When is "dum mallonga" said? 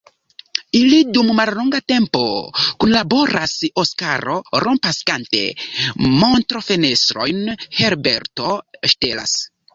1.17-1.81